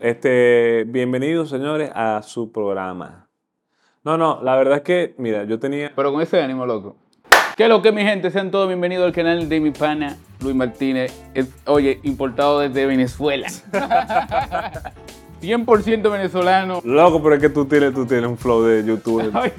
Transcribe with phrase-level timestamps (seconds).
[0.00, 3.28] Este, bienvenidos, señores, a su programa.
[4.02, 5.92] No, no, la verdad es que, mira, yo tenía.
[5.94, 6.96] Pero con ese ánimo, loco.
[7.54, 8.30] ¿Qué es lo que mi gente?
[8.30, 11.12] Sean todos bienvenidos al canal de mi pana Luis Martínez.
[11.34, 13.46] Es, oye, importado desde Venezuela.
[15.42, 16.80] 100% venezolano.
[16.82, 19.52] Loco, pero es que tú tienes, tú tienes un flow de YouTube Oye,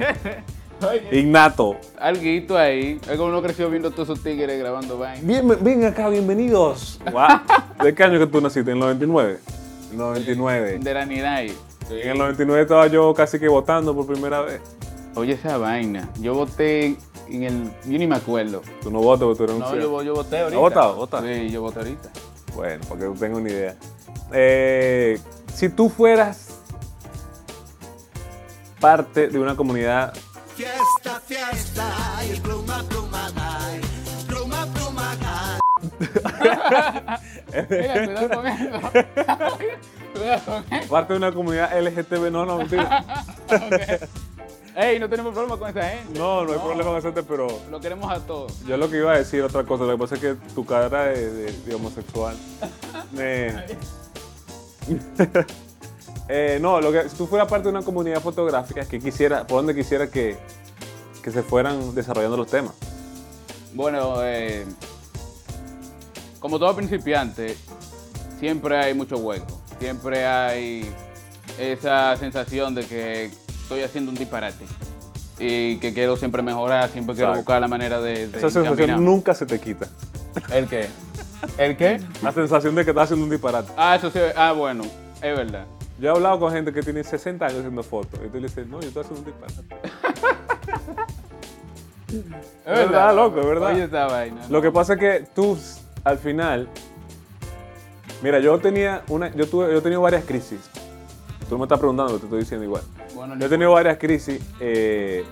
[0.89, 1.19] oye.
[1.19, 1.75] innato.
[1.99, 2.99] Alguito ahí.
[3.07, 5.21] Es como uno creció viendo todos esos tigres grabando vaina.
[5.23, 6.99] Bien, ven acá, bienvenidos.
[7.11, 7.41] Guau.
[7.83, 8.71] ¿De qué año que tú naciste?
[8.71, 9.37] ¿En el 99?
[9.91, 10.79] En el 99.
[10.79, 11.53] De la Nidai.
[11.89, 14.61] En el 99 estaba yo casi que votando por primera vez.
[15.15, 16.09] Oye, esa vaina.
[16.19, 16.97] Yo voté
[17.27, 17.63] en el.
[17.85, 18.61] Yo ni me acuerdo.
[18.81, 20.55] Tú no votas porque tú eres un No, yo, yo voté ahorita.
[20.55, 20.95] ¿Has votado?
[20.95, 21.27] ¿Votado?
[21.27, 22.09] Sí, yo voté ahorita.
[22.55, 23.75] Bueno, porque no tengo ni idea.
[24.31, 25.19] Eh,
[25.53, 26.59] si tú fueras
[28.79, 30.13] parte de una comunidad,
[30.55, 31.83] Fiesta, fiesta,
[32.23, 33.50] y pluma, pluma.
[37.69, 38.79] Mira, cuidado con eso.
[40.13, 40.89] cuidado con eso.
[40.89, 43.03] parte de una comunidad LGTB, no, no, mentira.
[44.75, 46.17] Ey, no tenemos problema con esa gente.
[46.17, 48.61] No, no hay problema con eso, pero Lo queremos a todos.
[48.65, 51.05] yo lo que iba a decir otra cosa, lo que pasa es que tu cara
[51.05, 52.35] de, de- de homosexual.
[53.11, 53.53] me-
[56.33, 59.57] Eh, no, lo que, si tú fueras parte de una comunidad fotográfica, que quisiera, por
[59.57, 60.37] donde quisiera que,
[61.21, 62.71] que se fueran desarrollando los temas.
[63.73, 64.65] Bueno, eh,
[66.41, 67.55] como todo principiante,
[68.39, 69.61] siempre hay mucho hueco.
[69.79, 70.91] Siempre hay
[71.57, 74.65] esa sensación de que estoy haciendo un disparate.
[75.39, 77.41] Y que quiero siempre mejorar, siempre quiero Exacto.
[77.43, 78.27] buscar la manera de.
[78.27, 79.87] de Esa sensación nunca se te quita.
[80.53, 80.87] ¿El qué?
[81.57, 82.01] ¿El qué?
[82.21, 83.71] La sensación de que estás haciendo un disparate.
[83.77, 84.19] Ah, eso sí.
[84.35, 84.83] Ah, bueno,
[85.21, 85.65] es verdad.
[85.99, 88.19] Yo he hablado con gente que tiene 60 años haciendo fotos.
[88.25, 89.75] Y tú le dices, no, yo estoy haciendo un disparate.
[92.11, 93.71] Es verdad, loco, es verdad.
[93.71, 94.41] Oye, esta vaina.
[94.49, 95.57] Lo que pasa es que tú,
[96.03, 96.67] al final,
[98.21, 100.59] mira, yo tenía una, yo tuve, yo he tenido varias crisis.
[101.49, 102.83] Tú me estás preguntando, te estoy diciendo igual.
[103.13, 105.25] Bueno, Yo he tenido varias crisis eh,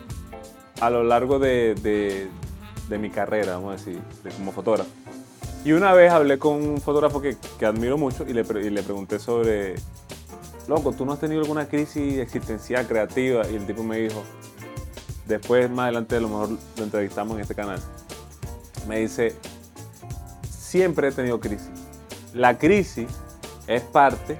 [0.81, 2.28] a lo largo de, de-
[2.89, 4.89] de mi carrera, vamos a decir, de- como fotógrafo.
[5.64, 8.82] Y una vez hablé con un fotógrafo que, que admiro mucho y le, y le
[8.83, 9.76] pregunté sobre,
[10.67, 13.44] loco, ¿tú no has tenido alguna crisis existencial, creativa?
[13.49, 14.23] Y el tipo me dijo,
[15.27, 17.80] después más adelante a lo mejor lo entrevistamos en este canal,
[18.88, 19.36] me dice,
[20.70, 21.70] siempre he tenido crisis.
[22.34, 23.08] La crisis
[23.66, 24.38] es parte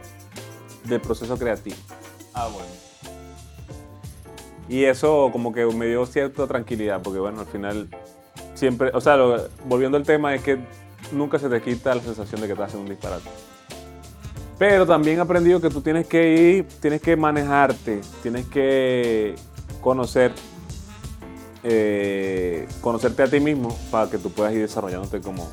[0.86, 1.76] del proceso creativo.
[2.34, 2.68] Ah, bueno.
[4.68, 7.90] Y eso como que me dio cierta tranquilidad, porque bueno, al final
[8.54, 10.60] siempre, o sea, lo- volviendo al tema es que
[11.12, 13.28] nunca se te quita la sensación de que estás haciendo un disparate.
[14.60, 19.34] Pero también he aprendido que tú tienes que ir, tienes que manejarte, tienes que
[19.82, 20.34] conocer,
[21.64, 25.50] eh, conocerte a ti mismo para que tú puedas ir desarrollándote como,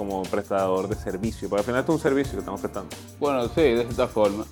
[0.00, 1.46] como prestador de servicio.
[1.50, 2.88] Porque al final esto es un servicio que estamos prestando.
[3.18, 4.46] Bueno, sí, de cierta forma.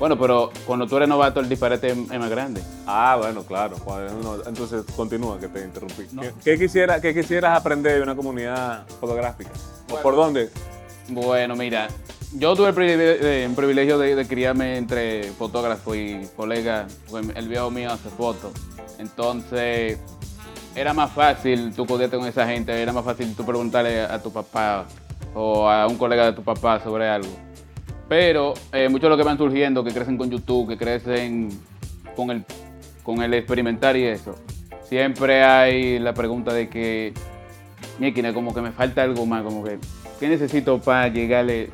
[0.00, 2.60] Bueno, pero cuando tú eres novato, el disparate es más grande.
[2.84, 3.76] Ah, bueno, claro.
[4.44, 6.06] Entonces continúa que te interrumpí.
[6.10, 6.22] No.
[6.22, 9.50] ¿Qué, qué quisiera, qué quisieras aprender de una comunidad fotográfica?
[9.50, 10.02] ¿O Bueno.
[10.02, 10.50] ¿Por dónde?
[11.10, 11.86] Bueno, mira,
[12.34, 17.32] yo tuve el privilegio, eh, el privilegio de, de criarme entre fotógrafo y colega, porque
[17.36, 18.50] el viejo mío hace fotos.
[18.98, 19.98] Entonces,
[20.78, 24.32] era más fácil tú codiarte con esa gente, era más fácil tú preguntarle a tu
[24.32, 24.86] papá
[25.34, 27.30] o a un colega de tu papá sobre algo.
[28.08, 31.50] Pero eh, muchos de los que van surgiendo, que crecen con YouTube, que crecen
[32.14, 32.44] con el,
[33.02, 34.36] con el experimentar y eso,
[34.84, 37.12] siempre hay la pregunta de que,
[37.98, 39.78] Miequina, como que me falta algo más, como que,
[40.20, 41.70] ¿qué necesito para llegarle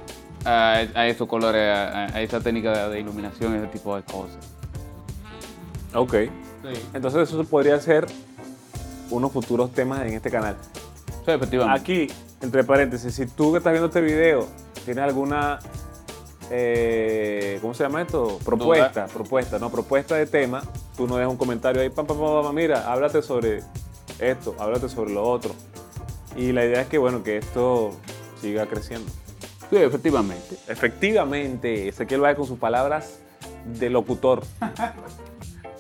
[0.47, 4.39] a, a esos colores, a, a esa técnica de iluminación, ese tipo de cosas?
[5.95, 6.15] Ok.
[6.95, 8.07] Entonces eso podría ser
[9.11, 10.57] unos futuros temas en este canal.
[11.25, 11.81] Sí, efectivamente.
[11.81, 12.07] Aquí,
[12.43, 14.47] entre paréntesis, si tú que estás viendo este video
[14.85, 15.59] tienes alguna,
[16.51, 18.39] eh, ¿cómo se llama esto?
[18.45, 20.63] Propuesta, propuesta, no, propuesta de tema,
[20.97, 23.63] tú nos dejas un comentario ahí, pam, pam, pam, pam, mira, háblate sobre
[24.19, 25.55] esto, háblate sobre lo otro.
[26.37, 27.93] Y la idea es que, bueno, que esto
[28.41, 29.11] siga creciendo.
[29.71, 30.57] Sí, efectivamente.
[30.69, 33.21] Efectivamente, Ezequiel va con sus palabras
[33.65, 34.43] de locutor.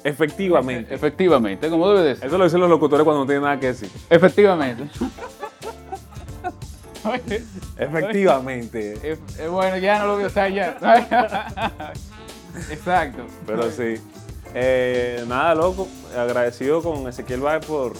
[0.04, 0.94] Efectivamente.
[0.94, 2.26] Efectivamente, como debe de ser.
[2.28, 3.90] Eso lo dicen los locutores cuando no tienen nada que decir.
[4.10, 4.84] Efectivamente.
[7.78, 9.18] Efectivamente.
[9.50, 10.76] bueno, ya no lo voy a usar ya.
[12.70, 13.24] Exacto.
[13.46, 13.94] Pero sí.
[14.54, 15.88] Eh, nada, loco.
[16.16, 17.94] Agradecido con Ezequiel Baez por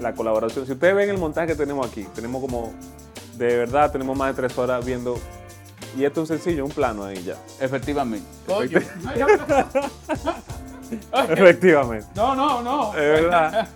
[0.00, 0.64] la colaboración.
[0.64, 2.72] Si ustedes ven el montaje que tenemos aquí, tenemos como,
[3.36, 5.18] de verdad, tenemos más de tres horas viendo.
[5.96, 7.36] Y esto es sencillo, un plano ahí ya.
[7.60, 8.26] Efectivamente.
[8.46, 9.44] Efectivamente.
[12.14, 12.90] No, no, no.
[12.94, 13.68] Es verdad.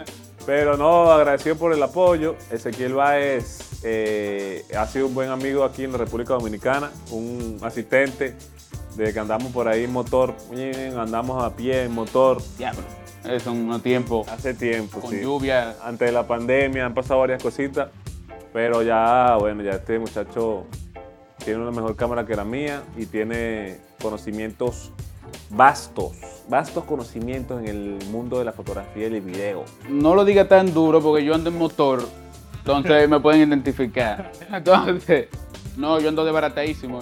[0.44, 2.36] Pero no, agradecido por el apoyo.
[2.50, 8.34] Ezequiel Baez eh, ha sido un buen amigo aquí en la República Dominicana, un asistente
[8.96, 10.34] Desde que andamos por ahí en motor,
[10.98, 12.42] andamos a pie en motor.
[12.58, 12.82] Diablo.
[13.24, 15.20] Es un tiempo Hace tiempo, con sí.
[15.20, 15.76] lluvia.
[15.84, 17.88] Antes de la pandemia han pasado varias cositas,
[18.52, 20.66] pero ya, bueno, ya este muchacho
[21.44, 24.92] tiene una mejor cámara que la mía y tiene conocimientos
[25.50, 26.12] vastos,
[26.48, 29.64] vastos conocimientos en el mundo de la fotografía y el video.
[29.88, 32.02] No lo diga tan duro porque yo ando en motor,
[32.58, 34.30] entonces me pueden identificar.
[34.52, 35.28] Entonces,
[35.76, 37.00] no, yo ando desbaratadísimo.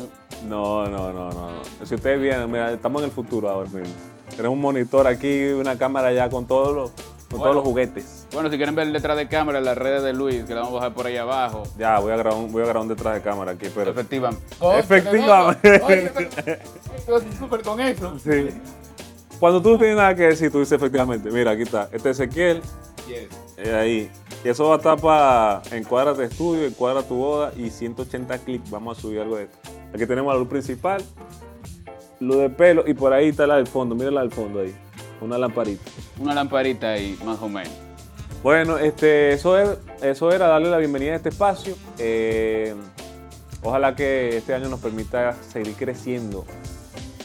[0.48, 1.50] No, no, no, no.
[1.50, 1.86] no.
[1.86, 3.94] Si ustedes vienen, mira, estamos en el futuro ahora mismo.
[4.30, 6.92] Tenemos un monitor aquí, una cámara ya con todos los,
[7.30, 7.44] con Bueno.
[7.44, 8.26] todos los juguetes.
[8.32, 10.72] Bueno, si quieren ver detrás de cámara en las redes de Luis, que la vamos
[10.74, 11.62] a bajar por ahí abajo.
[11.78, 13.92] Ya, voy a grabar un, voy a grabar un detrás de cámara aquí, pero...
[13.92, 14.44] Efectivamente.
[14.78, 16.60] Efectivamente.
[17.38, 18.18] Súper con eso.
[18.18, 18.48] Sí.
[19.38, 22.20] Cuando tú no tienes nada que decir, tú dices efectivamente, mira, aquí está, este es
[22.20, 22.60] Ezequiel,
[23.56, 24.10] eh, ahí.
[24.44, 28.70] Y eso va a estar para Encuadrate Estudio, Encuadra tu boda y 180 clics.
[28.70, 29.58] Vamos a subir algo de esto.
[29.94, 31.02] Aquí tenemos la luz principal,
[32.20, 33.94] luz de pelo y por ahí está la del fondo.
[33.94, 34.74] Mira la del fondo ahí.
[35.20, 35.82] Una lamparita.
[36.18, 37.72] Una lamparita ahí, más o menos.
[38.42, 41.74] Bueno, este, eso, es, eso era darle la bienvenida a este espacio.
[41.98, 42.74] Eh,
[43.62, 46.44] ojalá que este año nos permita seguir creciendo.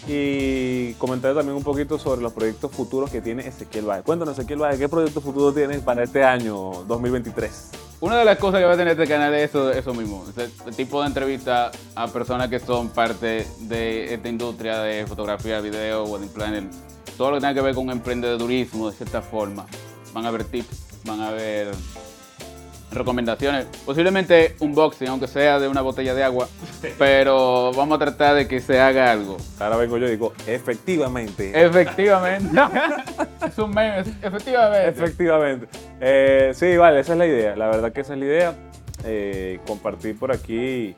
[0.07, 4.03] Y comentar también un poquito sobre los proyectos futuros que tiene Ezequiel Valle.
[4.03, 7.84] Cuéntanos, Ezequiel Valle, ¿qué proyectos futuros tienes para este año 2023?
[8.01, 10.50] Una de las cosas que va a tener este canal es eso, eso mismo, ese
[10.74, 16.30] tipo de entrevista a personas que son parte de esta industria de fotografía, video, wedding
[16.30, 16.63] planner,
[17.18, 19.65] todo lo que tenga que ver con emprendedurismo de cierta forma.
[20.13, 21.71] Van a ver tips, van a ver
[22.91, 26.47] recomendaciones, posiblemente un boxing, aunque sea de una botella de agua,
[26.97, 29.37] pero vamos a tratar de que se haga algo.
[29.59, 31.51] Ahora vengo yo y digo, efectivamente.
[31.65, 32.49] Efectivamente.
[33.47, 34.89] es un meme, efectivamente.
[34.89, 35.67] Efectivamente.
[35.99, 37.55] Eh, sí, vale, esa es la idea.
[37.55, 38.55] La verdad que esa es la idea.
[39.03, 40.95] Eh, compartir por aquí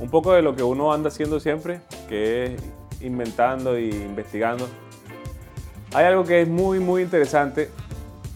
[0.00, 2.62] un poco de lo que uno anda haciendo siempre, que es
[3.02, 4.68] inventando e investigando.
[5.92, 7.70] Hay algo que es muy, muy interesante,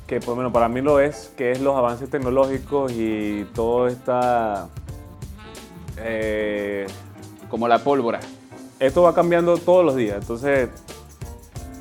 [0.06, 3.90] que por lo menos para mí lo es, que es los avances tecnológicos y toda
[3.90, 4.68] esta...
[5.98, 6.86] eh,
[7.48, 8.20] Como la pólvora.
[8.80, 10.18] esto va cambiando todos los días.
[10.20, 10.68] Entonces,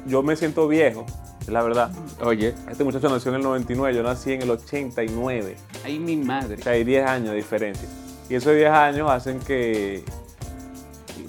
[0.08, 1.06] yo me siento viejo,
[1.42, 1.92] es la verdad.
[2.24, 5.56] Oye, Este muchacho nació en el 99, yo nací en el 89.
[5.84, 6.56] ay mi madre.
[6.60, 7.90] O sea, hay 10 años de diferencia.
[8.30, 10.04] Y esos 10 años hacen que,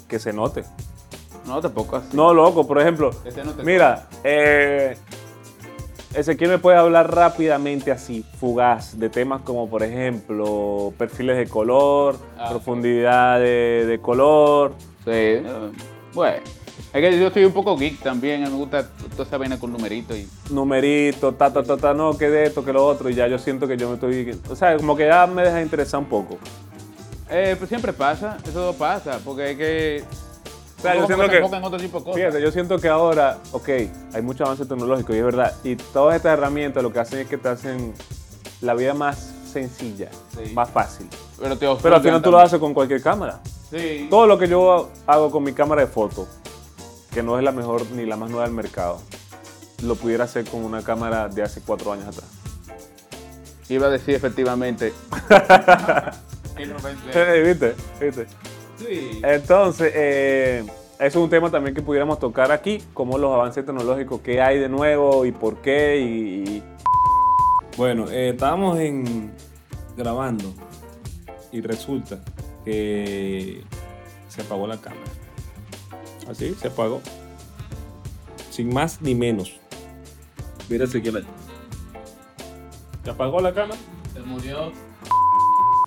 [0.09, 0.63] que se note.
[1.45, 2.17] No, tampoco así.
[2.17, 3.11] No, loco, por ejemplo,
[3.65, 4.97] mira, eh,
[6.15, 12.17] Ezequiel me puede hablar rápidamente así, fugaz, de temas como, por ejemplo, perfiles de color,
[12.39, 14.73] Ah, profundidad de, de color.
[15.05, 15.43] Sí, eh,
[16.13, 16.39] bueno.
[16.93, 20.17] Es que yo soy un poco geek también, me gusta toda esa vaina con numeritos
[20.17, 20.29] y...
[20.51, 23.37] numerito, ta, ta, ta, ta, no, que de esto, que lo otro, y ya yo
[23.39, 26.39] siento que yo me estoy, o sea, como que ya me deja interesar un poco.
[27.29, 30.05] Eh, pues siempre pasa, eso pasa, porque hay que...
[30.85, 32.21] Sea, yo siento que, enfoca en otro tipo de cosas.
[32.21, 33.69] fíjate, yo siento que ahora, ok,
[34.13, 37.27] hay mucho avance tecnológico y es verdad, y todas estas herramientas lo que hacen es
[37.29, 37.95] que te hacen
[38.61, 40.53] la vida más sencilla, Sí.
[40.53, 41.09] más fácil.
[41.41, 43.41] Pero, te Pero al final tú lo haces con cualquier cámara.
[43.71, 44.07] Sí.
[44.11, 46.27] Todo lo que yo hago con mi cámara de foto,
[47.13, 49.01] que no es la mejor ni la más nueva del mercado,
[49.83, 52.29] lo pudiera hacer con una cámara de hace cuatro años atrás.
[53.69, 54.93] Iba a decir efectivamente.
[56.57, 57.43] Y no pensé.
[57.43, 57.75] ¿Viste?
[58.01, 58.27] ¿Viste?
[58.77, 59.21] Sí.
[59.23, 60.65] Entonces, eh,
[60.99, 64.59] eso es un tema también que pudiéramos tocar aquí, como los avances tecnológicos, qué hay
[64.59, 65.99] de nuevo y por qué.
[66.01, 66.63] Y, y-
[67.77, 69.33] Bueno, eh, estábamos en,
[69.97, 70.53] grabando
[71.51, 72.21] y resulta
[72.65, 73.63] que
[74.29, 75.03] se apagó la cámara.
[76.31, 77.01] Así, se apagó.
[78.51, 79.57] Sin más ni menos.
[80.69, 81.25] Mira Ezequiel ahí.
[83.05, 83.79] ¿Se apagó la cámara?
[84.15, 84.73] Se murió.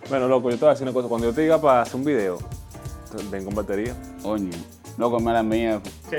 [0.10, 1.08] Bueno, loco, yo te voy a decir una cosa.
[1.08, 2.38] Cuando yo te diga para hacer un video,
[3.30, 3.96] ven con batería.
[4.22, 4.52] Coño.
[4.98, 5.80] Loco, mala mía.
[6.10, 6.18] Sí,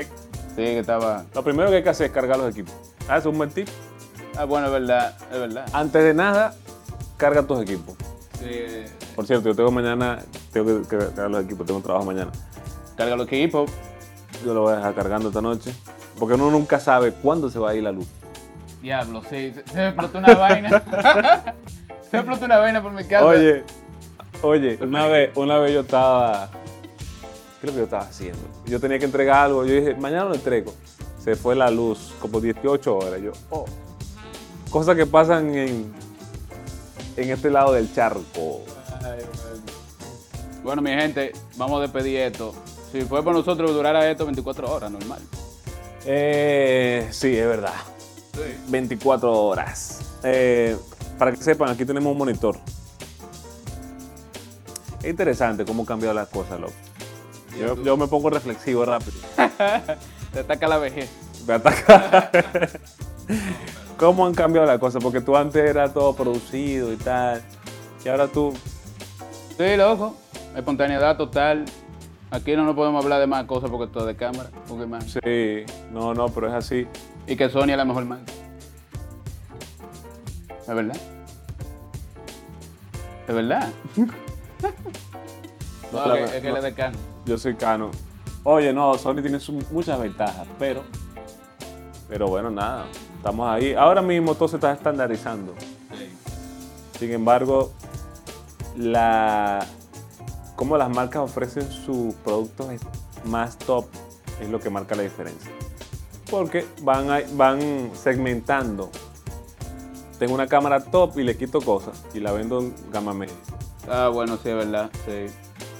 [0.55, 1.25] que estaba...
[1.33, 2.73] Lo primero que hay que hacer es cargar los equipos.
[3.07, 3.67] Ah, eso es un buen tip.
[4.37, 5.65] Ah, bueno, es verdad, es verdad.
[5.73, 6.53] Antes de nada,
[7.17, 7.95] carga tus equipos.
[8.39, 8.85] Sí.
[9.15, 10.19] Por cierto, yo tengo mañana,
[10.53, 12.31] tengo que cargar los equipos, tengo trabajo mañana.
[12.95, 13.69] Carga los equipos.
[14.45, 15.73] Yo lo voy a dejar cargando esta noche.
[16.17, 18.07] Porque uno nunca sabe cuándo se va a ir la luz.
[18.81, 19.53] Diablo, sí.
[19.53, 20.69] Se, se me explotó una vaina.
[22.09, 23.25] se me explotó una vaina por mi casa.
[23.25, 23.63] Oye,
[24.41, 26.49] oye, una vez, una vez yo estaba.
[27.59, 28.39] ¿Qué es lo que yo estaba haciendo?
[28.65, 29.65] Yo tenía que entregar algo.
[29.65, 30.73] Yo dije, mañana lo entrego.
[31.21, 33.21] Se fue la luz como 18 horas.
[33.21, 33.65] Yo, oh.
[34.69, 35.91] Cosas que pasan en,
[37.17, 38.61] en este lado del charco.
[40.63, 42.53] Bueno, mi gente, vamos a despedir esto.
[42.91, 45.21] Si fue por nosotros, durara esto 24 horas, normal.
[46.05, 47.73] Eh, sí, es verdad.
[48.67, 49.99] 24 horas.
[50.23, 50.77] Eh,
[51.17, 52.57] para que sepan, aquí tenemos un monitor.
[55.01, 56.73] Es interesante cómo han cambiado las cosas, loco.
[57.57, 59.17] Yo, yo me pongo reflexivo rápido.
[60.33, 61.09] Te ataca la vejez.
[61.47, 62.29] Me ataca.
[63.97, 65.03] ¿Cómo han cambiado las cosas?
[65.03, 67.41] Porque tú antes era todo producido y tal.
[68.03, 68.53] Y ahora tú.
[69.57, 70.15] Sí, loco.
[70.55, 71.65] Espontaneidad total.
[72.31, 74.49] Aquí no nos podemos hablar de más cosas porque todo de cámara.
[74.67, 75.05] Porque más.
[75.05, 76.87] Sí, no, no, pero es así.
[77.27, 78.31] Y que Sony es la mejor marca.
[80.61, 80.97] ¿Es verdad?
[83.27, 83.69] ¿Es verdad?
[85.91, 86.49] No, es que no.
[86.49, 87.08] él es de Canon.
[87.25, 87.91] Yo soy Canon.
[88.43, 89.39] Oye, no, Sony tiene
[89.71, 90.83] muchas ventajas, pero.
[92.07, 92.85] Pero bueno, nada.
[93.17, 93.73] Estamos ahí.
[93.73, 95.53] Ahora mismo todo se está estandarizando.
[96.97, 97.71] Sin embargo,
[98.77, 99.65] la.
[100.55, 102.67] Cómo las marcas ofrecen sus productos
[103.25, 103.85] más top
[104.41, 105.51] es lo que marca la diferencia.
[106.29, 108.89] Porque van, a- van segmentando.
[110.17, 113.33] Tengo una cámara top y le quito cosas y la vendo en gama media.
[113.89, 114.89] Ah, bueno, sí, es verdad.
[115.05, 115.27] Sí.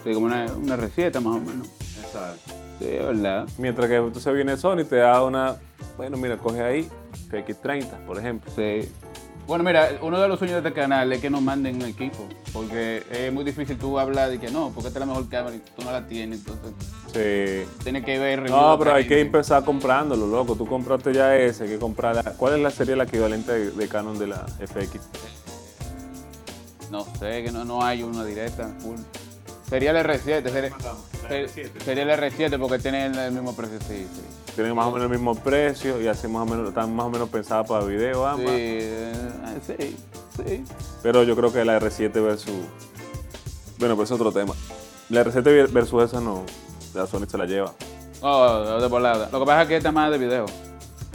[0.09, 1.67] Sí, como una, una receta más o menos.
[2.03, 2.53] Exacto.
[2.79, 3.47] Sí, verdad.
[3.59, 5.57] Mientras que entonces viene Sony y te da una,
[5.97, 6.89] bueno, mira, coge ahí,
[7.29, 8.51] FX30, por ejemplo.
[8.55, 8.89] Sí.
[9.45, 12.27] Bueno, mira, uno de los sueños de este canal es que nos manden un equipo.
[12.53, 15.55] Porque es muy difícil tú hablar de que no, porque esta es la mejor cámara
[15.55, 16.39] y tú no la tienes.
[16.39, 16.71] Entonces,
[17.13, 17.69] Sí.
[17.83, 20.55] tienes que ver No, pero hay que empezar comprándolo, loco.
[20.55, 23.71] Tú compraste ya ese, hay que comprar la- ¿Cuál es la serie la equivalente de,
[23.71, 25.01] de Canon de la FX?
[26.89, 28.69] No sé, que no, no hay una directa.
[28.79, 28.97] full.
[29.69, 30.21] Sería el R7.
[30.21, 34.21] Sería, ser- sería el R7 porque tiene el, el mismo precio, sí, sí.
[34.55, 37.09] Tienen más o menos el mismo precio y así más o menos, están más o
[37.09, 38.53] menos pensadas para video Sí, ambas.
[38.57, 39.13] eh,
[39.65, 39.97] sí,
[40.45, 40.63] sí.
[41.03, 42.51] Pero yo creo que la R7 versus.
[43.77, 44.53] Bueno, pues es otro tema.
[45.09, 46.43] La R7 versus esa no.
[46.93, 47.73] La Sony se la lleva.
[48.21, 49.29] Oh, de volada.
[49.31, 50.45] Lo que pasa es que esta es más de video.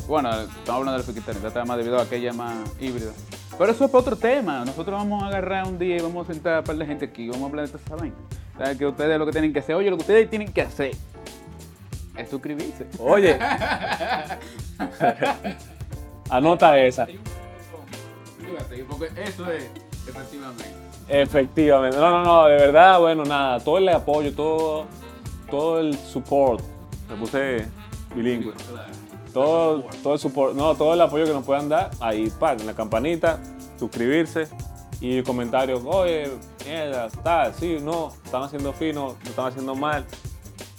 [0.06, 3.10] Bueno, estamos hablando del FX30, esta es más de video, aquella es más híbrida.
[3.58, 4.64] Pero eso es para otro tema.
[4.64, 7.04] Nosotros vamos a agarrar un día y vamos a sentar a un par de gente
[7.06, 7.28] aquí.
[7.28, 8.14] Vamos a hablar de esta vaina.
[8.58, 8.78] ¿Sabes?
[8.78, 10.92] Que ustedes lo que tienen que hacer, oye, lo que ustedes tienen que hacer
[12.16, 12.86] es suscribirse.
[12.98, 13.38] Oye.
[16.30, 17.06] Anota esa.
[18.88, 19.68] Porque eso es,
[20.08, 20.64] efectivamente.
[21.08, 21.96] Efectivamente.
[21.96, 24.86] No, no, no, de verdad, bueno, nada, todo el apoyo, todo,
[25.50, 26.62] todo el support.
[27.08, 27.66] Me puse
[28.14, 28.54] bilingüe.
[29.32, 32.66] Todo, todo el support, no, todo el apoyo que nos puedan dar, ahí, pa, en
[32.66, 33.40] la campanita,
[33.78, 34.46] suscribirse
[35.00, 36.30] y comentarios, oye,
[36.64, 40.04] mierda, tal, sí, no, están haciendo fino, lo están haciendo mal.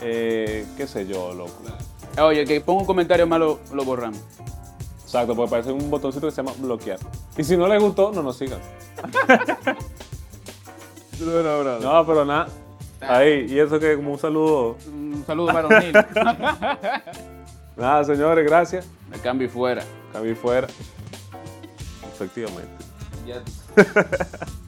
[0.01, 1.62] Eh, qué sé yo, loco.
[2.22, 4.22] Oye, que ponga un comentario malo, lo borramos.
[5.04, 7.00] Exacto, porque parece un botoncito que se llama bloquear.
[7.38, 8.60] Y si no les gustó, no nos sigan.
[11.18, 12.48] No, pero nada.
[13.00, 14.77] Ahí, y eso que como un saludo.
[14.88, 15.94] Un saludo varonil.
[17.77, 18.88] Nada, señores, gracias.
[19.10, 19.84] Me cambio y fuera.
[20.13, 20.68] Cambi fuera.
[22.13, 22.72] Efectivamente.
[23.25, 23.42] Ya.